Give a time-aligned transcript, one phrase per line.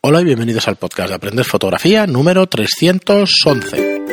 [0.00, 4.04] Hola y bienvenidos al podcast de Aprender Fotografía número 311.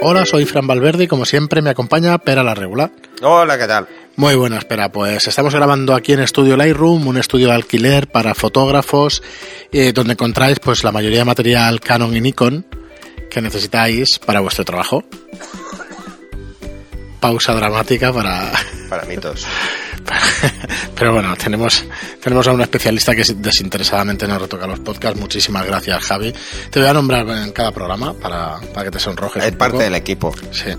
[0.00, 2.90] Hola, soy Fran Valverde y como siempre me acompaña Pera la Regular.
[3.22, 3.86] Hola, ¿qué tal?
[4.16, 8.34] Muy buena, espera, pues estamos grabando aquí en Estudio Lightroom, un estudio de alquiler para
[8.34, 9.22] fotógrafos,
[9.70, 12.66] eh, donde encontráis pues la mayoría de material Canon y Nikon
[13.30, 15.04] que necesitáis para vuestro trabajo.
[17.20, 18.50] Pausa dramática para...
[18.90, 19.46] Para mitos.
[20.94, 21.84] Pero bueno, tenemos,
[22.22, 25.18] tenemos a un especialista que desinteresadamente nos retoca los podcasts.
[25.18, 26.32] Muchísimas gracias, Javi.
[26.70, 29.44] Te voy a nombrar en cada programa para, para que te sonrojes.
[29.44, 30.34] Es parte del equipo.
[30.52, 30.70] Sí.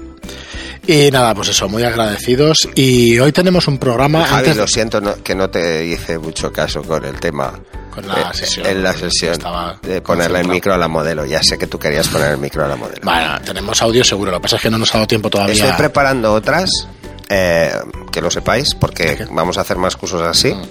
[0.86, 2.68] Y nada, pues eso, muy agradecidos.
[2.76, 4.26] Y hoy tenemos un programa.
[4.26, 4.58] Javi, antes...
[4.58, 7.54] lo siento que no te hice mucho caso con el tema.
[7.90, 8.66] Con la eh, sesión.
[8.66, 9.38] En la sesión.
[9.82, 11.26] De ponerle el micro a la modelo.
[11.26, 13.02] Ya sé que tú querías poner el micro a la modelo.
[13.04, 14.32] Bueno, tenemos audio seguro.
[14.32, 15.54] Lo que pasa es que no nos ha dado tiempo todavía.
[15.54, 16.88] Estoy preparando otras
[17.30, 17.72] eh,
[18.12, 20.54] que lo sepáis, porque vamos a hacer más cursos así.
[20.54, 20.62] Mm.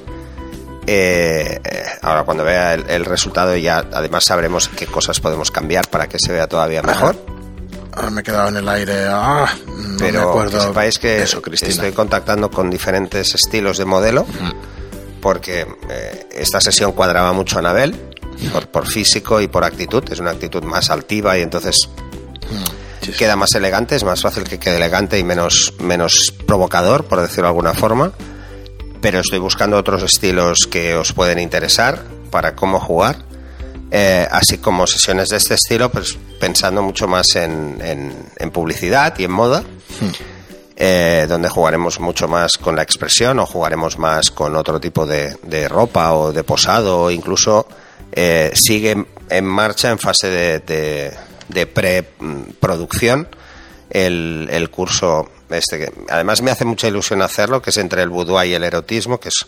[0.86, 1.60] Eh,
[2.02, 6.32] ahora cuando vea el, resultado ya además sabremos qué cosas podemos cambiar para que se
[6.32, 7.16] vea todavía mejor.
[7.92, 9.06] Ahora me he quedado en el aire.
[9.08, 14.24] Ah, no Pero me acuerdo que sepáis que estoy contactando con diferentes estilos de modelo,
[14.24, 15.20] mm.
[15.20, 17.94] porque eh, esta sesión cuadraba mucho a Anabel,
[18.52, 20.02] por, por, físico y por actitud.
[20.10, 21.88] Es una actitud más altiva y entonces
[22.50, 27.20] mm queda más elegante, es más fácil que quede elegante y menos, menos provocador, por
[27.20, 28.12] decirlo de alguna forma.
[29.00, 33.16] Pero estoy buscando otros estilos que os pueden interesar para cómo jugar.
[33.90, 37.78] Eh, así como sesiones de este estilo, pues pensando mucho más en,
[38.38, 40.08] en, publicidad y en moda, hmm.
[40.76, 45.36] eh, donde jugaremos mucho más con la expresión o jugaremos más con otro tipo de,
[45.42, 47.66] de ropa o de posado o incluso
[48.12, 51.12] eh, sigue en marcha en fase de de
[51.66, 53.28] preproducción
[53.90, 58.08] el, el curso este que además me hace mucha ilusión hacerlo que es entre el
[58.08, 59.46] boudoir y el erotismo que es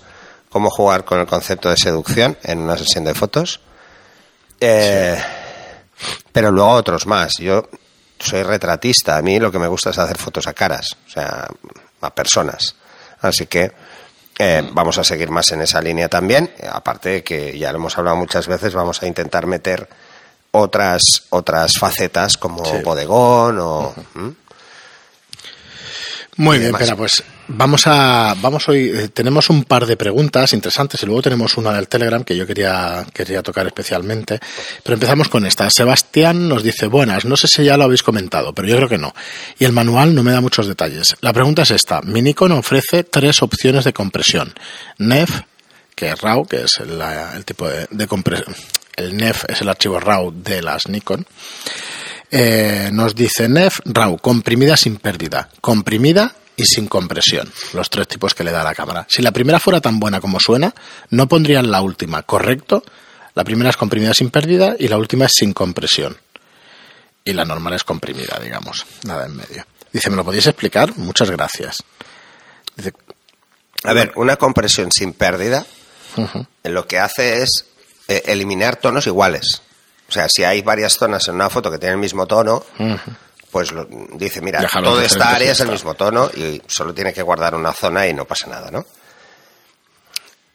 [0.55, 3.61] cómo jugar con el concepto de seducción en una sesión de fotos.
[4.61, 5.21] Eh,
[6.31, 7.39] pero luego otros más.
[7.41, 7.69] Yo
[8.21, 9.17] soy retratista.
[9.17, 11.48] A mí lo que me gusta es hacer fotos a caras o sea
[12.01, 12.77] a personas.
[13.20, 13.73] Así que
[14.39, 16.48] eh, vamos a seguir más en esa línea también.
[16.70, 19.89] Aparte de que ya lo hemos hablado muchas veces vamos a intentar meter
[20.55, 23.95] otras, otras facetas como bodegón o...
[26.37, 31.01] Muy bien, espera, pues vamos a vamos hoy eh, tenemos un par de preguntas interesantes
[31.01, 34.41] y luego tenemos una del Telegram que yo quería quería tocar especialmente,
[34.83, 35.70] pero empezamos con esta.
[35.70, 38.98] Sebastián nos dice, "Buenas, no sé si ya lo habéis comentado, pero yo creo que
[38.98, 39.14] no.
[39.61, 41.14] Y el manual no me da muchos detalles.
[41.20, 44.55] La pregunta es esta: Mi Nikon ofrece tres opciones de compresión.
[44.98, 45.43] NEF,
[45.95, 48.57] que es RAW, que es el, tipo de, de compresión
[48.97, 51.27] el NEF es el archivo RAW de las Nikon,
[52.31, 58.35] eh, nos dice NEF RAW, comprimida sin pérdida, comprimida y sin compresión, los tres tipos
[58.35, 59.07] que le da la cámara.
[59.09, 60.75] Si la primera fuera tan buena como suena,
[61.11, 62.85] no pondrían la última, ¿correcto?
[63.35, 66.17] La primera es comprimida sin pérdida y la última es sin compresión.
[67.25, 69.67] Y la normal es comprimida, digamos, nada en medio.
[69.93, 70.97] Dice, ¿me lo podéis explicar?
[70.97, 71.79] Muchas gracias.
[73.85, 75.67] a ver, una compresión sin pérdida
[76.65, 77.67] lo que hace es
[78.09, 79.63] eh, eliminar tonos iguales.
[80.09, 82.65] O sea, si hay varias zonas en una foto que tienen el mismo tono,
[83.51, 83.70] pues
[84.13, 87.73] dice, mira, toda esta área es el mismo tono y solo tiene que guardar una
[87.73, 88.85] zona y no pasa nada, ¿no?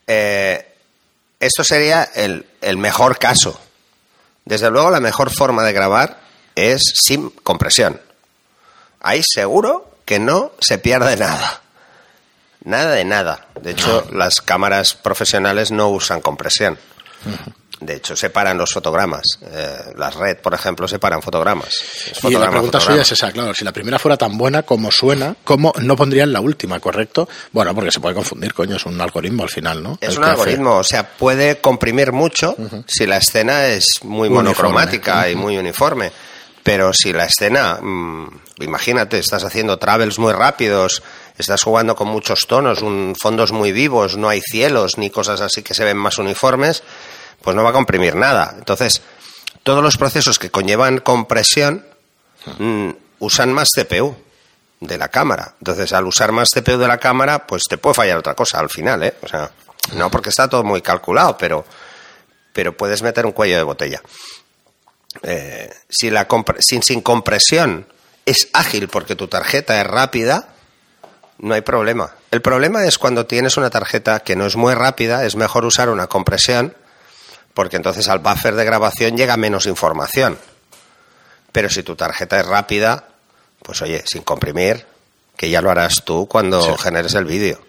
[0.06, 0.74] Eh,
[1.40, 3.60] esto sería el, el mejor caso.
[4.46, 6.20] Desde luego, la mejor forma de grabar
[6.56, 8.00] es sin compresión.
[9.00, 11.62] Ahí seguro que no se pierde nada.
[12.64, 13.48] Nada de nada.
[13.62, 16.78] De hecho, las cámaras profesionales no usan compresión.
[17.82, 19.24] De hecho, separan los fotogramas.
[19.42, 21.76] Eh, las red, por ejemplo, separan fotogramas.
[22.24, 23.54] y la pregunta suya es esa, claro.
[23.54, 27.30] Si la primera fuera tan buena como suena, ¿cómo no pondrían la última, correcto?
[27.54, 29.98] Bueno, porque se puede confundir, coño, es un algoritmo al final, ¿no?
[30.02, 35.36] Es un algoritmo, o sea, puede comprimir mucho si la escena es muy monocromática y
[35.36, 36.12] muy uniforme.
[36.62, 41.02] Pero si la escena, mm, imagínate, estás haciendo travels muy rápidos,
[41.38, 45.64] estás jugando con muchos tonos, un, fondos muy vivos, no hay cielos ni cosas así
[45.64, 46.84] que se ven más uniformes,
[47.42, 48.54] pues no va a comprimir nada.
[48.58, 49.02] Entonces,
[49.64, 51.86] todos los procesos que conllevan compresión
[52.58, 52.90] mm,
[53.20, 54.16] usan más CPU
[54.80, 55.56] de la cámara.
[55.60, 58.70] Entonces, al usar más CPU de la cámara, pues te puede fallar otra cosa al
[58.70, 59.16] final, ¿eh?
[59.22, 59.52] O sea,
[59.94, 61.66] no porque está todo muy calculado, pero,
[62.54, 64.02] pero puedes meter un cuello de botella.
[65.24, 66.28] Eh, si la
[66.60, 67.88] sin, sin compresión
[68.26, 70.50] es ágil porque tu tarjeta es rápida,
[71.40, 72.12] no hay problema.
[72.32, 75.90] El problema es cuando tienes una tarjeta que no es muy rápida, es mejor usar
[75.90, 76.76] una compresión,
[77.60, 80.40] porque entonces al buffer de grabación llega menos información.
[81.52, 83.10] Pero si tu tarjeta es rápida,
[83.62, 84.86] pues oye, sin comprimir,
[85.36, 87.60] que ya lo harás tú cuando generes el vídeo.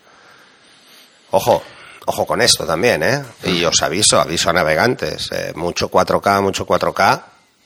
[1.33, 1.65] Ojo,
[2.07, 3.25] ojo con esto también, ¿eh?
[3.43, 7.23] Y os aviso, aviso a navegantes, eh, mucho 4K, mucho 4K,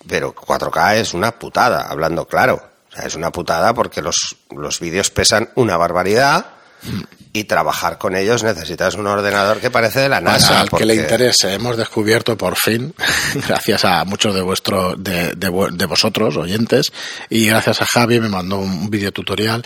[0.09, 2.71] pero 4K es una putada, hablando claro.
[2.91, 6.47] O sea, es una putada porque los, los vídeos pesan una barbaridad
[7.35, 10.61] y trabajar con ellos necesitas un ordenador que parece de la NASA.
[10.61, 12.95] al que le interese, hemos descubierto por fin,
[13.49, 16.93] gracias a muchos de vuestros, de, de, vosotros, oyentes,
[17.29, 19.65] y gracias a Javi me mandó un video tutorial.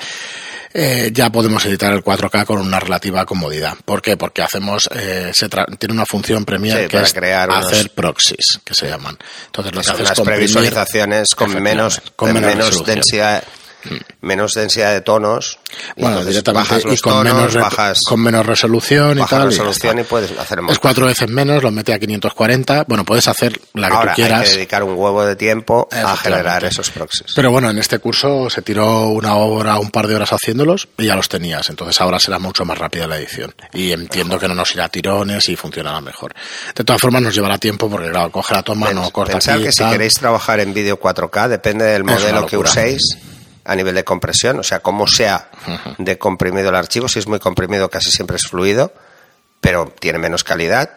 [0.72, 3.76] Eh, ya podemos editar el 4K con una relativa comodidad.
[3.84, 4.16] ¿Por qué?
[4.16, 8.88] Porque hacemos, eh, se tiene una función Premiere que es crear hacer proxies, que se
[8.88, 9.18] llaman.
[9.46, 13.44] Entonces lo que, haces es previsualizaciones con menos, con menos densidad
[14.20, 15.58] menos densidad de tonos.
[15.96, 17.56] Bueno, directamente y con, menos
[18.04, 19.46] con menos resolución y tal.
[19.46, 20.72] resolución y, puedes hacer más.
[20.72, 22.84] Es cuatro veces menos, lo mete a 540.
[22.88, 24.40] Bueno, puedes hacer la que tú quieras.
[24.40, 27.32] Hay que dedicar un huevo de tiempo a generar esos proxies.
[27.34, 31.06] Pero bueno, en este curso se tiró una hora, un par de horas haciéndolos y
[31.06, 31.68] ya los tenías.
[31.70, 33.54] Entonces ahora será mucho más rápida la edición.
[33.72, 36.34] Y entiendo que no nos irá a tirones y funcionará mejor.
[36.74, 39.72] De todas formas, nos llevará tiempo porque, claro, coge la toma, no corta Pensar que
[39.72, 43.02] si queréis trabajar en vídeo 4K, depende del modelo que uséis
[43.68, 45.50] a nivel de compresión, o sea, cómo sea
[45.98, 48.94] de comprimido el archivo, si es muy comprimido casi siempre es fluido,
[49.60, 50.90] pero tiene menos calidad,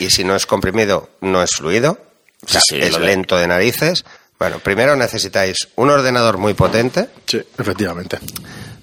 [0.00, 1.98] y si no es comprimido no es fluido,
[2.42, 4.04] o sea, es lento de narices.
[4.38, 7.08] Bueno, primero necesitáis un ordenador muy potente.
[7.26, 8.18] Sí, efectivamente.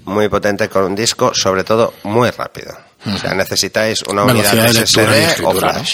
[0.05, 2.77] Muy potente con un disco, sobre todo muy rápido.
[3.05, 5.93] O sea, necesitáis una unidad de SSD o flash.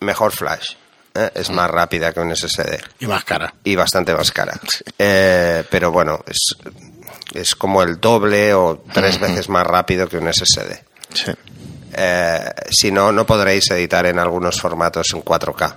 [0.00, 0.74] Mejor flash.
[1.14, 1.30] ¿Eh?
[1.34, 2.78] es más rápida que un SSD.
[3.00, 3.54] Y más cara.
[3.64, 4.58] Y bastante más cara.
[4.98, 6.56] Eh, pero bueno, es,
[7.34, 10.72] es como el doble o tres veces más rápido que un SSD.
[11.14, 11.32] Sí.
[11.92, 15.74] Eh, si no, no podréis editar en algunos formatos en 4K,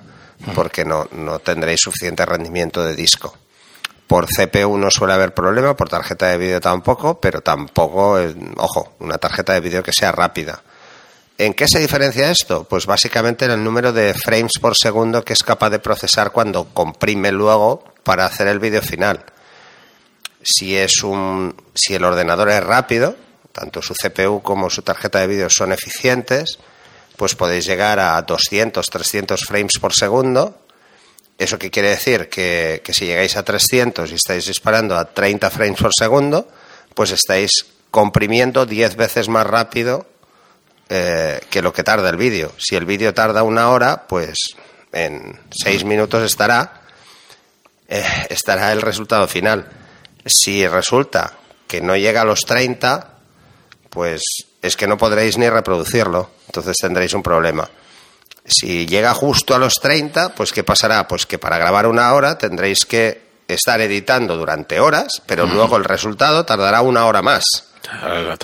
[0.54, 3.38] porque no, no tendréis suficiente rendimiento de disco.
[4.06, 8.20] Por CPU no suele haber problema, por tarjeta de vídeo tampoco, pero tampoco,
[8.58, 10.62] ojo, una tarjeta de vídeo que sea rápida
[11.38, 12.66] ¿En qué se diferencia esto?
[12.66, 16.66] Pues básicamente en el número de frames por segundo que es capaz de procesar cuando
[16.66, 19.26] comprime luego para hacer el vídeo final.
[20.44, 23.16] Si es un si el ordenador es rápido,
[23.52, 26.60] tanto su CPU como su tarjeta de vídeo son eficientes,
[27.18, 30.60] pues podéis llegar a 200, 300 frames por segundo.
[31.40, 32.30] ¿Eso qué quiere decir?
[32.30, 36.48] Que, que si llegáis a 300 y estáis disparando a 30 frames por segundo,
[36.94, 40.13] pues estáis comprimiendo 10 veces más rápido
[40.90, 42.52] eh, que lo que tarda el vídeo.
[42.58, 44.38] Si el vídeo tarda una hora, pues
[44.92, 46.82] en seis minutos estará,
[47.88, 49.68] eh, estará el resultado final.
[50.26, 51.34] Si resulta
[51.68, 53.10] que no llega a los 30,
[53.90, 54.22] pues
[54.62, 57.70] es que no podréis ni reproducirlo, entonces tendréis un problema.
[58.46, 61.08] Si llega justo a los 30, pues ¿qué pasará?
[61.08, 65.84] Pues que para grabar una hora tendréis que estar editando durante horas, pero luego el
[65.84, 67.73] resultado tardará una hora más.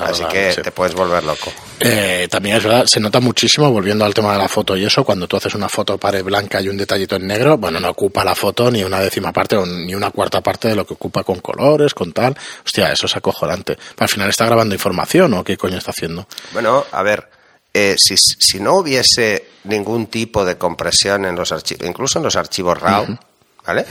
[0.04, 1.52] Así que te puedes volver loco.
[1.80, 5.04] Eh, también es verdad, se nota muchísimo, volviendo al tema de la foto y eso,
[5.04, 8.24] cuando tú haces una foto pared blanca y un detallito en negro, bueno, no ocupa
[8.24, 11.24] la foto ni una décima parte o ni una cuarta parte de lo que ocupa
[11.24, 12.36] con colores, con tal.
[12.66, 13.78] Hostia, eso es acojonante.
[13.98, 16.28] Al final está grabando información o qué coño está haciendo.
[16.52, 17.30] Bueno, a ver,
[17.74, 22.36] eh, si, si, no hubiese ningún tipo de compresión en los archivos, incluso en los
[22.36, 23.18] archivos RAW,
[23.66, 23.86] ¿vale?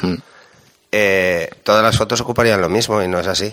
[0.91, 3.53] Eh, todas las fotos ocuparían lo mismo y no es así.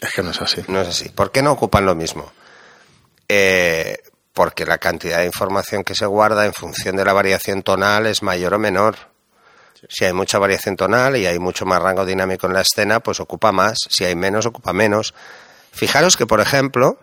[0.00, 0.62] Es que no es así.
[0.68, 1.08] No es así.
[1.10, 2.32] ¿Por qué no ocupan lo mismo?
[3.28, 3.98] Eh,
[4.32, 8.22] porque la cantidad de información que se guarda en función de la variación tonal es
[8.22, 8.96] mayor o menor.
[9.88, 13.20] Si hay mucha variación tonal y hay mucho más rango dinámico en la escena, pues
[13.20, 13.78] ocupa más.
[13.88, 15.14] Si hay menos, ocupa menos.
[15.72, 16.98] Fijaros que, por ejemplo,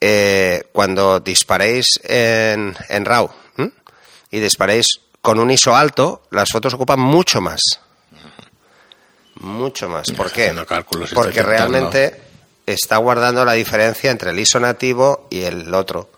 [0.00, 3.30] eh, cuando disparéis en, en RAW
[4.30, 4.86] y disparéis
[5.22, 7.60] con un ISO alto, las fotos ocupan mucho más
[9.40, 10.10] mucho más.
[10.12, 10.54] ¿Por qué?
[11.14, 12.20] Porque realmente
[12.66, 16.10] está guardando la diferencia entre el ISO nativo y el otro.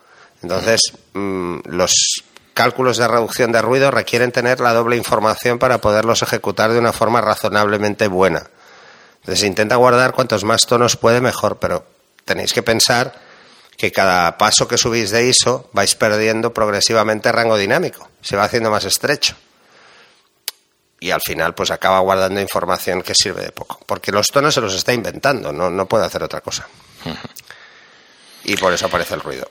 [0.42, 0.80] Entonces,
[1.12, 2.24] mm, los
[2.54, 6.92] cálculos de reducción de ruido requieren tener la doble información para poderlos ejecutar de una
[6.92, 8.48] forma razonablemente buena.
[9.20, 11.84] Entonces, intenta guardar cuantos más tonos puede mejor, pero
[12.24, 13.14] tenéis que pensar
[13.76, 18.70] que cada paso que subís de ISO vais perdiendo progresivamente rango dinámico, se va haciendo
[18.70, 19.36] más estrecho
[21.00, 23.80] y al final pues acaba guardando información que sirve de poco.
[23.86, 26.68] Porque los tonos se los está inventando, no, no puede hacer otra cosa.
[28.44, 29.48] Y por eso aparece el ruido.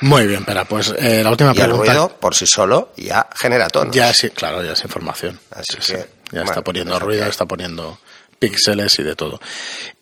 [0.00, 1.82] Muy bien, pero pues eh, la última pregunta.
[1.82, 3.94] El ruido por sí solo ya genera tonos.
[3.94, 5.38] Ya sí, claro, ya es información.
[5.50, 7.98] Así que, Ya está poniendo ruido, está poniendo
[8.38, 9.40] píxeles y de todo.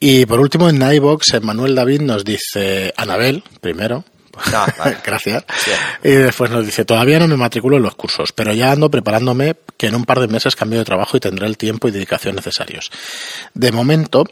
[0.01, 4.05] Y por último, en iBox, Manuel David nos dice, Anabel, primero,
[4.53, 4.67] Ah,
[5.05, 5.45] Gracias.
[6.03, 9.57] Y después nos dice, todavía no me matriculo en los cursos, pero ya ando preparándome
[9.77, 12.35] que en un par de meses cambio de trabajo y tendré el tiempo y dedicación
[12.37, 12.91] necesarios.
[13.55, 14.25] De momento,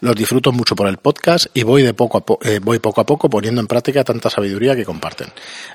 [0.00, 3.06] Los disfruto mucho por el podcast y voy de poco a eh, voy poco a
[3.06, 5.28] poco poniendo en práctica tanta sabiduría que comparten.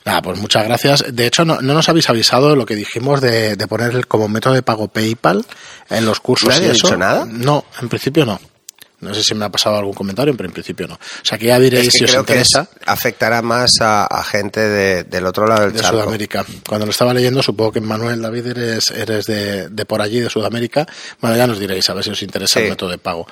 [0.04, 1.06] Nada, pues muchas gracias.
[1.16, 4.56] De hecho, no, no nos habéis avisado lo que dijimos de, de poner como método
[4.56, 5.46] de pago PayPal
[5.90, 6.50] en los cursos.
[6.50, 6.88] ¿No y eso.
[6.88, 7.26] dicho nada?
[7.30, 8.40] No, en principio no.
[9.02, 10.96] No sé si me ha pasado algún comentario, pero en principio no.
[10.96, 12.62] O sea que ya diréis Es que si os creo interesa.
[12.62, 15.98] es- afectará más a, a gente de- del otro lado del de charco.
[16.02, 16.46] Sudamérica.
[16.68, 20.30] Cuando lo estaba leyendo, supongo que Manuel David eres, eres de, de por allí, de
[20.30, 20.86] Sudamérica.
[21.22, 22.66] Bueno, ya nos diréis a ver si os interesa Sí.
[22.66, 23.28] el método de pago.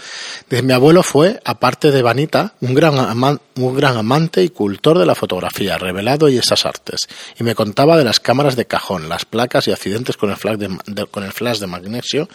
[0.49, 4.97] Dice, mi abuelo fue, aparte de Vanita, un gran, ama- un gran amante y cultor
[4.99, 7.07] de la fotografía, revelado y esas artes.
[7.39, 10.57] Y me contaba de las cámaras de cajón, las placas y accidentes con el flash
[10.57, 12.29] de, de- con el flash de magnesio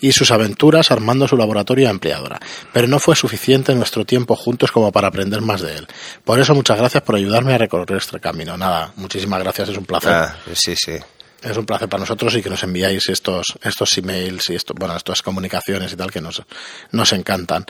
[0.00, 2.40] y sus aventuras armando su laboratorio de empleadora.
[2.72, 5.86] Pero no fue suficiente nuestro tiempo juntos como para aprender más de él.
[6.24, 8.56] Por eso muchas gracias por ayudarme a recorrer este camino.
[8.56, 10.12] Nada, muchísimas gracias, es un placer.
[10.12, 10.98] Ah, sí, sí.
[11.42, 14.96] Es un placer para nosotros y que nos enviáis estos, estos emails y esto, bueno,
[14.96, 16.40] estas comunicaciones y tal que nos,
[16.92, 17.66] nos encantan.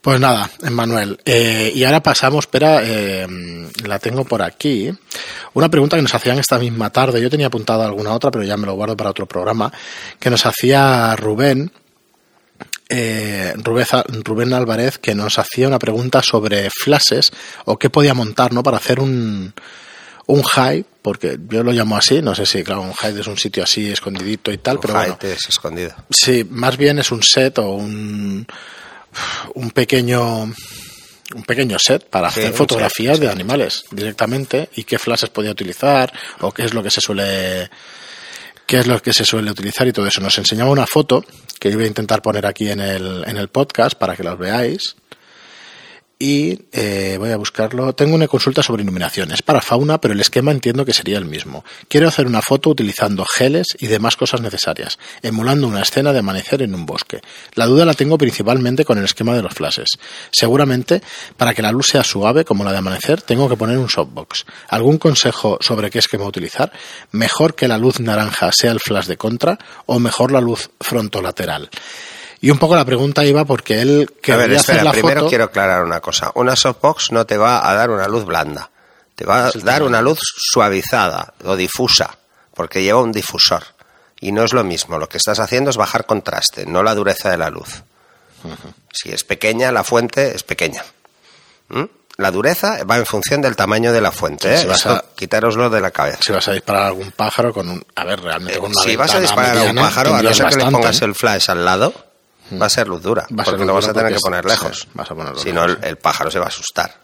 [0.00, 1.20] Pues nada, Manuel.
[1.24, 3.24] Eh, y ahora pasamos, espera, eh,
[3.84, 4.92] la tengo por aquí.
[5.54, 7.22] Una pregunta que nos hacían esta misma tarde.
[7.22, 9.72] Yo tenía apuntado alguna otra, pero ya me lo guardo para otro programa.
[10.18, 11.70] Que nos hacía Rubén.
[12.94, 17.32] Eh, Rubén, Álvarez que nos hacía una pregunta sobre flashes
[17.64, 18.62] o qué podía montar ¿no?
[18.62, 19.54] para hacer un,
[20.26, 23.38] un high, porque yo lo llamo así, no sé si, claro, un high es un
[23.38, 25.94] sitio así escondidito y tal, pero bueno, es escondido.
[26.10, 28.46] sí, más bien es un set o un,
[29.54, 30.52] un pequeño
[31.34, 35.52] un pequeño set para Sí, hacer fotografías set, de animales directamente y qué flashes podía
[35.52, 37.70] utilizar o qué es lo que se suele
[38.66, 40.20] qué es lo que se suele utilizar y todo eso.
[40.20, 41.24] Nos enseñaba una foto
[41.62, 44.96] que voy a intentar poner aquí en el, en el podcast para que las veáis.
[46.24, 47.96] Y eh, voy a buscarlo.
[47.96, 49.32] Tengo una consulta sobre iluminación.
[49.32, 51.64] Es para fauna, pero el esquema entiendo que sería el mismo.
[51.88, 56.62] Quiero hacer una foto utilizando geles y demás cosas necesarias, emulando una escena de amanecer
[56.62, 57.20] en un bosque.
[57.54, 59.98] La duda la tengo principalmente con el esquema de los flashes.
[60.30, 61.02] Seguramente,
[61.36, 64.46] para que la luz sea suave como la de amanecer, tengo que poner un softbox.
[64.68, 66.70] ¿Algún consejo sobre qué esquema utilizar?
[67.10, 71.68] ¿Mejor que la luz naranja sea el flash de contra o mejor la luz frontolateral?
[72.42, 75.20] Y un poco la pregunta iba porque él A quería ver, hacer espera, la primero
[75.20, 75.28] foto.
[75.30, 76.30] quiero aclarar una cosa.
[76.34, 78.68] Una softbox no te va a dar una luz blanda.
[79.14, 82.18] Te va a dar una luz suavizada o difusa,
[82.54, 83.62] porque lleva un difusor.
[84.20, 84.98] Y no es lo mismo.
[84.98, 87.82] Lo que estás haciendo es bajar contraste, no la dureza de la luz.
[88.92, 90.84] Si es pequeña, la fuente es pequeña.
[91.68, 91.84] ¿Mm?
[92.18, 94.52] La dureza va en función del tamaño de la fuente.
[94.54, 94.58] ¿eh?
[94.58, 96.18] si vas Esto, a- quitároslo de la cabeza.
[96.20, 97.84] si vas a disparar a algún pájaro con un...
[97.94, 100.46] A ver, realmente con una si vas a disparar a un pájaro, a no ser
[100.48, 101.04] que le pongas ¿eh?
[101.04, 101.94] el flash al lado,
[102.60, 103.26] va a ser luz dura.
[103.38, 104.88] Va porque lo vas a tener que poner lejos.
[104.94, 106.94] vas a ponerlo si no, el, pájaro se va a asustar.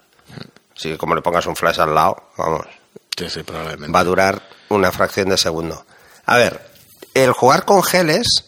[0.74, 2.66] Si como le pongas un flash al lado, vamos,
[3.16, 3.92] Sí, sí, probablemente.
[3.92, 5.84] va a durar una fracción de segundo.
[6.24, 6.60] A ver,
[7.14, 8.44] el jugar con geles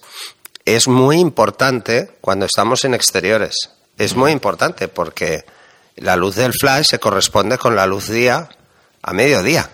[0.64, 3.70] es muy importante cuando estamos en exteriores.
[3.98, 5.44] Es muy importante porque
[5.96, 8.48] la luz del flash se corresponde con la luz día
[9.02, 9.68] a mediodía.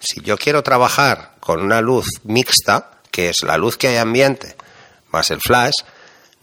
[0.00, 4.56] Si yo quiero trabajar con una luz mixta, que es la luz que hay ambiente
[5.14, 5.74] más el flash,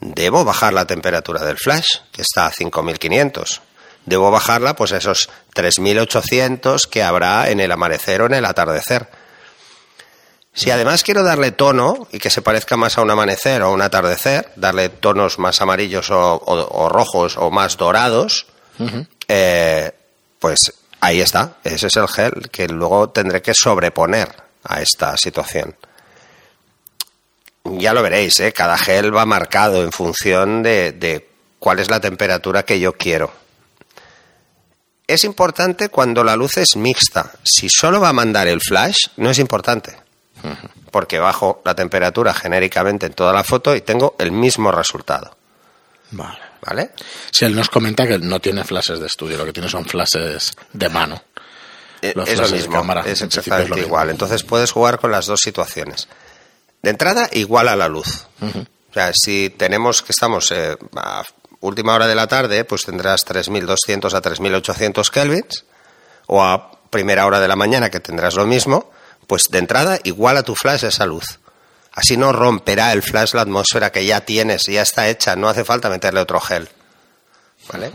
[0.02, 3.60] debo bajar la temperatura del flash, que está a 5500.
[4.04, 9.08] Debo bajarla pues a esos 3800 que habrá en el amanecer o en el atardecer.
[10.54, 13.80] Si además quiero darle tono y que se parezca más a un amanecer o un
[13.80, 18.46] atardecer, darle tonos más amarillos o, o- o rojos o más dorados,
[19.28, 19.92] eh,
[20.38, 20.58] pues
[21.00, 21.54] ahí está.
[21.64, 24.28] Ese es el gel que luego tendré que sobreponer
[24.64, 25.74] a esta situación.
[27.64, 28.52] Ya lo veréis, ¿eh?
[28.52, 31.28] cada gel va marcado en función de, de
[31.58, 33.32] cuál es la temperatura que yo quiero.
[35.06, 37.32] Es importante cuando la luz es mixta.
[37.44, 39.96] Si solo va a mandar el flash, no es importante.
[40.90, 45.36] Porque bajo la temperatura genéricamente en toda la foto y tengo el mismo resultado.
[46.10, 46.38] Vale.
[46.64, 46.90] ¿Vale?
[47.30, 50.52] Si él nos comenta que no tiene flashes de estudio, lo que tiene son flashes
[50.72, 51.20] de mano.
[52.00, 53.88] Eh, Los es lo de mismo, cámara, es exactamente lo mismo.
[53.88, 54.10] igual.
[54.10, 56.08] Entonces puedes jugar con las dos situaciones.
[56.82, 58.26] De entrada, igual a la luz.
[58.40, 61.22] O sea, si tenemos que estamos eh, a
[61.60, 65.64] última hora de la tarde, pues tendrás 3.200 a 3.800 kelvins,
[66.26, 68.90] o a primera hora de la mañana, que tendrás lo mismo,
[69.28, 71.38] pues de entrada, igual a tu flash esa luz.
[71.92, 75.64] Así no romperá el flash la atmósfera que ya tienes, ya está hecha, no hace
[75.64, 76.68] falta meterle otro gel.
[77.72, 77.92] ¿Vale?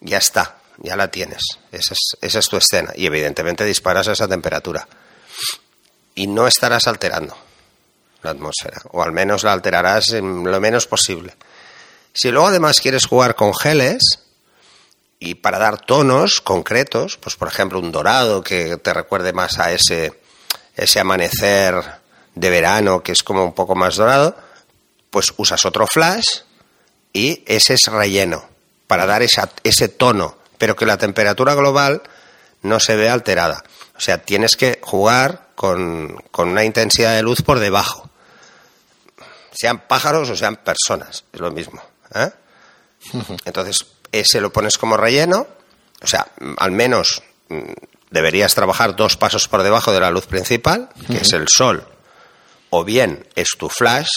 [0.00, 1.42] Ya está, ya la tienes.
[1.72, 2.92] Esa es, esa es tu escena.
[2.94, 4.86] Y evidentemente disparas a esa temperatura.
[6.14, 7.36] Y no estarás alterando
[8.22, 11.34] la atmósfera, o al menos la alterarás en lo menos posible.
[12.12, 14.02] Si luego además quieres jugar con geles
[15.18, 19.72] y para dar tonos concretos, pues por ejemplo un dorado que te recuerde más a
[19.72, 20.20] ese,
[20.76, 22.00] ese amanecer
[22.34, 24.36] de verano que es como un poco más dorado,
[25.10, 26.40] pues usas otro flash
[27.12, 28.48] y ese es relleno.
[28.86, 32.02] para dar ese tono, pero que la temperatura global
[32.62, 33.62] no se vea alterada.
[33.96, 38.09] O sea, tienes que jugar con, una intensidad de luz por debajo.
[39.60, 41.82] Sean pájaros o sean personas, es lo mismo.
[42.14, 42.30] ¿eh?
[43.44, 45.46] Entonces, ese lo pones como relleno,
[46.00, 47.72] o sea, al menos mm,
[48.10, 51.86] deberías trabajar dos pasos por debajo de la luz principal, que es el sol,
[52.70, 54.08] o bien es tu flash,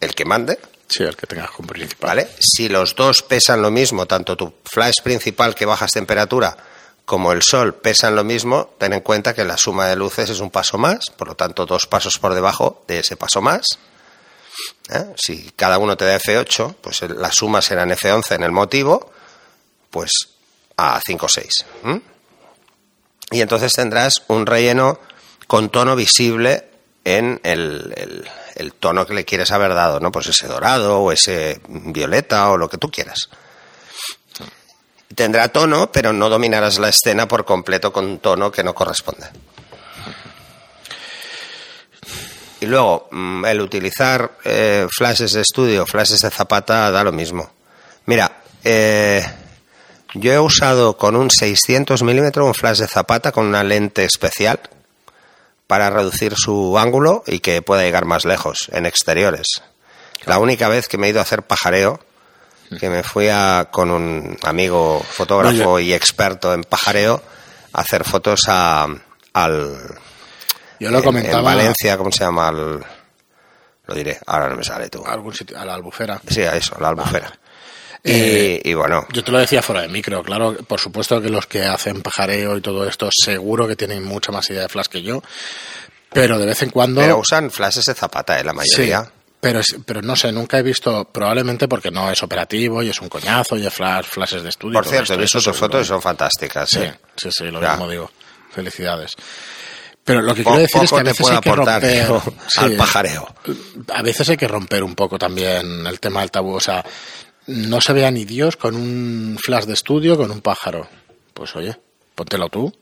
[0.00, 0.60] el que mande.
[0.86, 2.10] Sí, el que tengas como principal.
[2.10, 2.28] ¿Vale?
[2.38, 6.56] Si los dos pesan lo mismo, tanto tu flash principal que bajas temperatura
[7.04, 10.38] como el sol pesan lo mismo, ten en cuenta que la suma de luces es
[10.38, 13.66] un paso más, por lo tanto dos pasos por debajo de ese paso más.
[14.90, 15.14] ¿Eh?
[15.16, 19.12] Si cada uno te da F8, pues la suma será F11 en el motivo,
[19.90, 20.12] pues
[20.76, 21.52] a 5 o 6.
[23.30, 24.98] Y entonces tendrás un relleno
[25.46, 26.68] con tono visible
[27.04, 30.10] en el, el, tono que le quieres haber dado, ¿no?
[30.10, 33.28] Pues ese dorado o ese violeta o lo que tú quieras.
[35.14, 39.28] Tendrá tono, pero no dominarás la escena por completo con tono que no corresponde.
[42.64, 47.50] Y luego, mm, el utilizar eh, flashes de estudio, flashes de zapata, da lo mismo.
[48.06, 49.22] Mira, eh,
[50.14, 54.60] yo he usado con un 600 milímetros un flash de zapata con una lente especial
[55.66, 59.46] para reducir su ángulo y que pueda llegar más lejos en exteriores.
[60.24, 62.00] La única vez que me he ido a hacer pajareo
[62.80, 67.22] que me fui a, con un amigo fotógrafo y experto en pajareo
[67.74, 68.86] a hacer fotos a,
[69.34, 69.98] al...
[70.84, 71.38] Yo lo comentaba...
[71.38, 72.52] En Valencia, ¿cómo se llama?
[72.52, 75.02] lo diré, ahora no me sale tú.
[75.04, 75.58] ¿Algún sitio?
[75.58, 76.20] A la albufera.
[76.28, 77.32] Sí, a eso, a la albufera.
[78.02, 79.06] Eh, y, bueno.
[79.14, 82.58] Yo te lo decía fuera de micro, claro, por supuesto que los que hacen pajareo
[82.58, 85.22] y todo esto seguro que tienen mucha más idea de flash que yo,
[86.12, 87.00] pero de vez en cuando...
[87.00, 88.44] Pero usan flashes de zapata, ¿eh?
[88.44, 89.10] la mayoría.
[89.40, 93.08] Pero, pero no sé, nunca he visto, probablemente porque no es operativo y es un
[93.08, 94.74] coñazo y es flash, flashes de estudio.
[94.74, 96.68] Por cierto, he visto sus fotos y son fantásticas.
[96.68, 96.94] Sí, ¿eh?
[97.16, 98.10] sí, sí, lo mismo digo.
[98.50, 99.14] Felicidades.
[100.04, 102.12] Pero lo que quiero decir es que a veces hay que romper
[102.58, 103.34] al pajareo.
[103.94, 106.54] A veces hay que romper un poco también el tema del tabú.
[106.54, 106.84] O sea,
[107.46, 110.86] no se vea ni Dios con un flash de estudio con un pájaro.
[111.32, 111.76] Pues oye,
[112.14, 112.72] póntelo tú.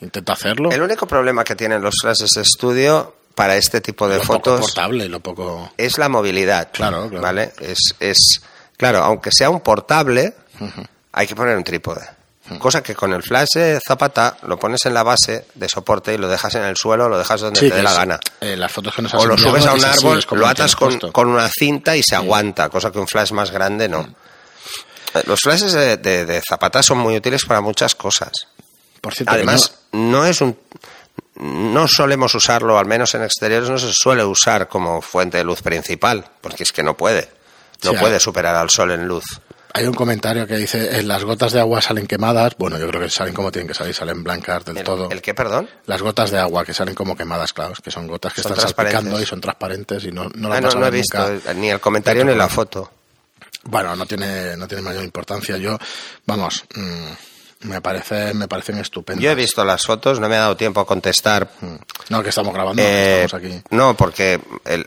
[0.00, 0.70] Intenta hacerlo.
[0.72, 5.08] El único problema que tienen los flashes de estudio para este tipo de fotos portable,
[5.08, 5.72] lo poco...
[5.76, 6.70] es la movilidad.
[6.72, 7.52] Claro, ¿Vale?
[7.60, 8.42] Es, es,
[8.76, 10.34] claro, aunque sea un portable,
[11.12, 12.02] hay que poner un trípode.
[12.58, 16.18] Cosa que con el flash de Zapata lo pones en la base de soporte y
[16.18, 18.20] lo dejas en el suelo, lo dejas donde te dé la gana.
[18.40, 21.28] Eh, las fotos que nos o lo subes a un árbol, lo atas con, con,
[21.28, 24.00] una cinta y se aguanta, cosa que un flash más grande no.
[25.14, 28.32] Eh, los flashes de, de, Zapata son muy útiles para muchas cosas.
[29.00, 30.56] Por cierto, Además, no es un
[31.34, 35.62] no solemos usarlo, al menos en exteriores, no se suele usar como fuente de luz
[35.62, 37.28] principal, porque es que no puede.
[37.82, 39.24] No puede superar al sol en luz.
[39.74, 42.54] Hay un comentario que dice, en las gotas de agua salen quemadas.
[42.58, 45.10] Bueno, yo creo que salen como tienen que salir, salen blancas del todo.
[45.10, 45.68] ¿El qué, perdón?
[45.86, 49.20] Las gotas de agua que salen como quemadas, claro, que son gotas que están salpicando
[49.20, 51.18] y son transparentes y no, no ah, no, he visto
[51.56, 52.90] ni el comentario ni la foto.
[53.64, 55.56] Bueno, no tiene, no tiene mayor importancia.
[55.56, 55.78] Yo,
[56.26, 59.22] vamos, mm, me parece, me parecen estupendas.
[59.22, 61.48] Yo he visto las fotos, no me ha dado tiempo a contestar.
[61.60, 61.76] Mm.
[62.10, 63.62] No, que estamos grabando, eh, estamos aquí.
[63.70, 64.40] No, porque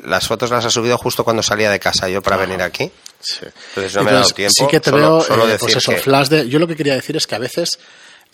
[0.03, 2.91] las fotos las ha subido justo cuando salía de casa yo para venir aquí.
[3.25, 3.45] Sí.
[3.69, 4.53] Entonces no me ha dado tiempo.
[4.55, 6.47] Sí que te veo, eh, pues eso, flash de...
[6.47, 7.79] Yo lo que quería decir es que a veces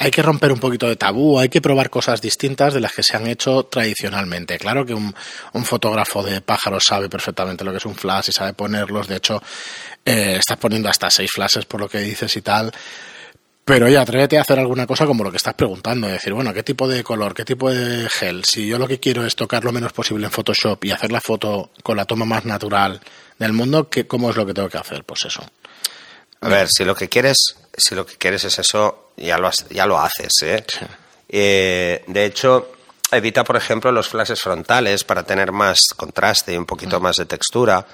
[0.01, 3.03] hay que romper un poquito de tabú, hay que probar cosas distintas de las que
[3.03, 4.57] se han hecho tradicionalmente.
[4.57, 5.13] Claro que un,
[5.63, 9.07] fotógrafo de pájaros sabe perfectamente lo que es un flash y sabe ponerlos.
[9.07, 9.41] De hecho,
[10.03, 12.71] eh, estás poniendo hasta seis flashes por lo que dices y tal.
[13.63, 16.63] Pero ya, atrévete a hacer alguna cosa como lo que estás preguntando, decir, bueno, ¿qué
[16.63, 18.43] tipo de color, qué tipo de gel?
[18.43, 21.21] Si yo lo que quiero es tocar lo menos posible en Photoshop y hacer la
[21.21, 22.99] foto con la toma más natural
[23.41, 25.03] del mundo, ¿qué, ¿cómo es lo que tengo que hacer?
[25.03, 25.43] Pues eso.
[26.41, 29.85] A ver, si lo que quieres, si lo que quieres es eso, ya lo, ya
[29.85, 30.65] lo haces, ¿eh?
[31.29, 32.03] ¿eh?
[32.07, 32.71] De hecho,
[33.11, 37.03] evita, por ejemplo, los flashes frontales para tener más contraste y un poquito mm.
[37.03, 37.85] más de textura.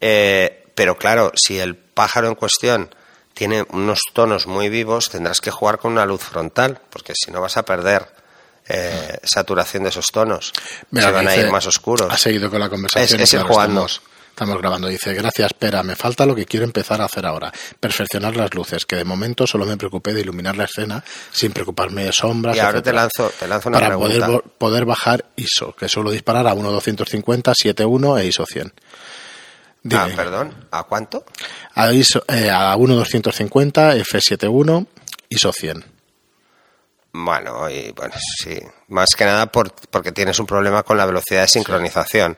[0.00, 2.94] Eh, pero claro, si el pájaro en cuestión
[3.34, 7.40] tiene unos tonos muy vivos, tendrás que jugar con una luz frontal, porque si no
[7.40, 8.06] vas a perder
[8.68, 10.52] eh, saturación de esos tonos.
[10.92, 12.12] se van a ir más oscuros.
[12.12, 13.20] Ha seguido con la conversación.
[13.20, 13.86] Es, jugando.
[13.86, 14.00] Estamos,
[14.36, 14.88] grabando.
[14.88, 17.52] Dice, gracias, espera, me falta lo que quiero empezar a hacer ahora.
[17.80, 22.04] Perfeccionar las luces, que de momento solo me preocupé de iluminar la escena sin preocuparme
[22.04, 22.56] de sombras.
[22.56, 26.46] Y ahora te lanzo, te lanzo una para Poder, poder bajar ISO, que suelo disparar
[26.46, 28.72] a 1.250, 7.1 e ISO 100.
[29.92, 31.24] Ah, perdón, ¿a cuánto?
[31.74, 34.86] A, ISO, eh, a 1.250, F71,
[35.28, 35.84] ISO 100.
[37.12, 38.58] Bueno, y bueno, sí.
[38.88, 42.36] Más que nada por, porque tienes un problema con la velocidad de sincronización.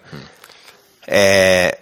[1.07, 1.77] Eh,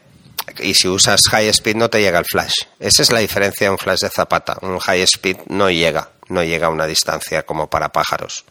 [0.61, 2.55] y si usas high speed no te llega el flash.
[2.79, 4.57] Esa es la diferencia de un flash de zapata.
[4.63, 8.45] Un high speed no llega, no llega a una distancia como para pájaros.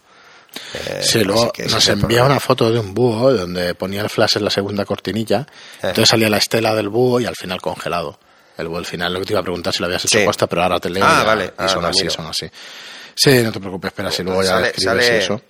[0.74, 4.44] Eh, sí, luego nos envía una foto de un búho donde ponía el flash en
[4.44, 5.88] la segunda cortinilla, eh.
[5.88, 8.18] entonces salía la estela del búho y al final congelado.
[8.56, 10.46] El búho al final, lo que te iba a preguntar si lo habías hecho sí.
[10.48, 11.04] pero ahora te leo.
[11.04, 11.52] Ah, vale.
[11.62, 12.48] Y son así, son así.
[13.14, 15.40] Sí, no te preocupes, espera, si luego ya escribes eso.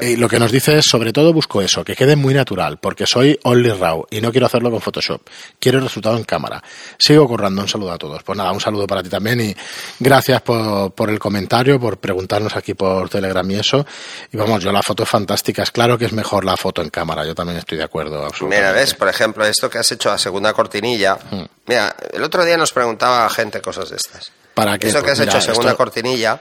[0.00, 3.06] Y lo que nos dice es, sobre todo busco eso, que quede muy natural, porque
[3.06, 5.22] soy only raw y no quiero hacerlo con Photoshop.
[5.58, 6.62] Quiero el resultado en cámara.
[6.98, 8.22] Sigo currando, un saludo a todos.
[8.22, 9.56] Pues nada, un saludo para ti también y
[9.98, 13.86] gracias por, por el comentario, por preguntarnos aquí por Telegram y eso.
[14.32, 15.62] Y vamos, yo la foto es fantástica.
[15.62, 18.28] Es claro que es mejor la foto en cámara, yo también estoy de acuerdo.
[18.42, 21.18] Mira, ves, por ejemplo, esto que has hecho a segunda cortinilla.
[21.30, 21.44] Hmm.
[21.66, 24.32] Mira, el otro día nos preguntaba gente cosas de estas.
[24.54, 24.88] ¿Para qué?
[24.88, 26.40] Eso que pues has hecho a segunda cortinilla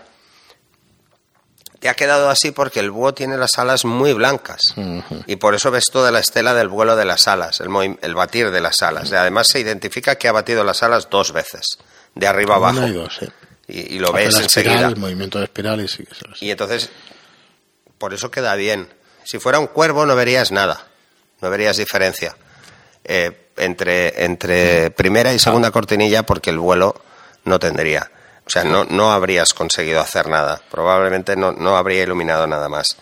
[1.80, 4.62] te ha quedado así porque el búho tiene las alas muy blancas
[5.28, 8.52] y por eso ves toda la estela del vuelo de las alas, el, el batir
[8.52, 9.12] de las alas.
[9.14, 11.78] Además se identifica que ha batido las alas dos veces,
[12.16, 12.82] de arriba abajo.
[13.68, 14.88] y, y, lo ves enseguida.
[14.88, 16.04] el movimiento de espiral y sí
[16.42, 16.90] Y entonces,
[17.98, 18.90] por eso queda bien.
[19.24, 20.88] Si fuera un cuervo no verías nada,
[21.42, 22.36] no verías diferencia
[23.06, 27.02] eh, entre, entre primera y segunda cortinilla porque el vuelo
[27.46, 28.12] no tendría.
[28.50, 30.60] O sea, no, no habrías conseguido hacer nada.
[30.72, 32.98] Probablemente no, no habría iluminado nada más.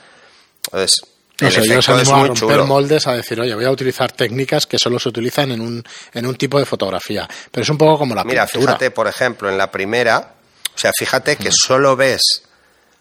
[0.66, 1.00] Entonces,
[1.40, 4.78] el efecto es muy a romper moldes a decir, oye, voy a utilizar técnicas que
[4.78, 5.82] solo se utilizan en un,
[6.14, 7.30] en un tipo de fotografía.
[7.50, 10.34] Pero es un poco como la Mira, fíjate, por ejemplo, en la primera,
[10.76, 12.44] o sea, fíjate que solo ves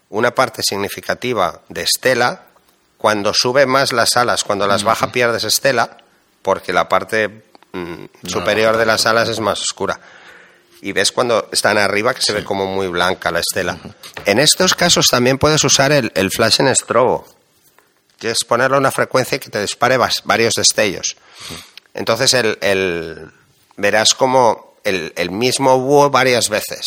[0.09, 2.43] una parte significativa de estela.
[2.97, 5.97] Cuando sube más las alas, cuando las baja pierdes estela,
[6.41, 9.99] porque la parte mm, superior de las alas es más oscura
[10.81, 13.77] y ves cuando están arriba que se ve como muy blanca la estela.
[14.25, 17.27] En estos casos también puedes usar el, flash en estrobo,
[18.19, 21.17] que es ponerle una frecuencia que te dispare varios destellos.
[21.93, 23.31] Entonces el,
[23.75, 26.85] verás como el, mismo búho varias veces.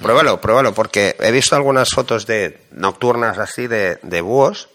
[0.00, 4.68] Pruébalo, pruébalo, porque he visto algunas fotos de nocturnas así de, búhos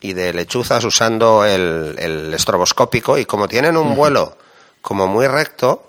[0.00, 4.36] y de lechuzas usando el, el estroboscópico y como tienen un vuelo
[4.80, 5.87] como muy recto,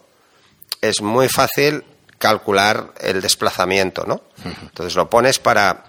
[0.82, 1.84] es muy fácil
[2.18, 4.22] calcular el desplazamiento, ¿no?
[4.44, 5.86] Entonces lo pones para...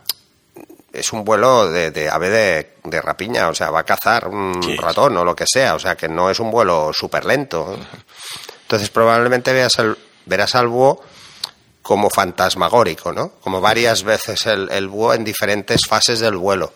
[0.93, 2.31] Es un vuelo de, ave
[2.83, 5.95] de, rapiña, o sea, va a cazar un ratón o lo que sea, o sea,
[5.95, 7.79] que no es un vuelo súper lento.
[8.63, 9.77] Entonces probablemente veas
[10.27, 11.01] verás al búho
[11.83, 13.35] como fantasmagórico, ¿no?
[13.41, 16.73] Como varias veces el, el búho en diferentes fases del vuelo.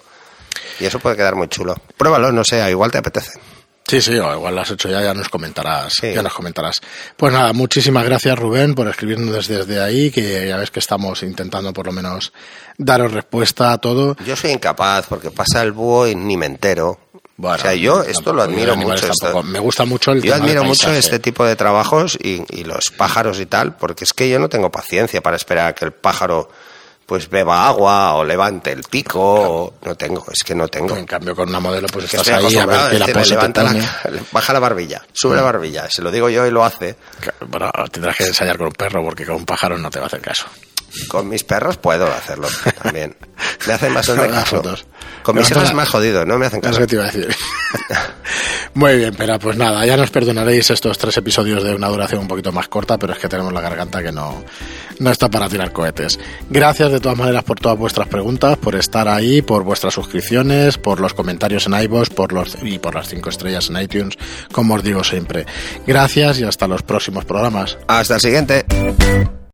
[0.79, 1.75] Y eso puede quedar muy chulo.
[1.97, 3.33] Pruébalo, no sé, igual te apetece.
[3.87, 6.81] Sí, sí, igual lo has hecho ya, ya nos comentarás, ya nos comentarás.
[7.19, 11.73] Pues nada, muchísimas gracias Rubén por escribirnos desde, ahí, que ya ves que estamos intentando
[11.75, 12.33] por lo menos
[12.79, 14.17] daros respuesta a todo.
[14.25, 16.99] Yo soy incapaz porque pasa el búho y ni me entero.
[17.39, 19.07] o sea, yo esto lo admiro mucho.
[19.45, 23.39] Me gusta mucho el Yo admiro mucho este tipo de trabajos y, y los pájaros
[23.39, 26.49] y tal, porque es que yo no tengo paciencia para esperar a que el pájaro
[27.07, 30.97] pues beba agua o levante el pico o no tengo, es que no tengo.
[30.97, 33.65] En cambio con una modelo pues estás ahí a ver que la levanta
[34.33, 35.45] baja la barbilla, sube la mm.
[35.45, 36.97] barbilla, se lo digo yo y lo hace.
[37.47, 40.09] Bueno, tendrás que ensayar con un perro porque con un pájaro no te va a
[40.09, 40.47] hacer caso.
[41.09, 42.49] Con mis perros puedo hacerlo
[42.83, 43.17] también.
[43.67, 44.63] Me hacen más caso.
[45.23, 46.87] Con mis hijos es más jodido, no me hacen caso.
[46.87, 47.29] te iba a decir.
[48.75, 52.29] Muy bien, pero pues nada, ya nos perdonaréis estos tres episodios de una duración un
[52.29, 54.43] poquito más corta, pero es que tenemos la garganta que no,
[54.99, 56.19] no está para tirar cohetes.
[56.51, 60.99] Gracias de todas maneras por todas vuestras preguntas, por estar ahí, por vuestras suscripciones, por
[61.01, 64.17] los comentarios en iVoox por los, y por las cinco estrellas en iTunes,
[64.51, 65.47] como os digo siempre.
[65.87, 67.79] Gracias y hasta los próximos programas.
[67.87, 68.65] Hasta el siguiente.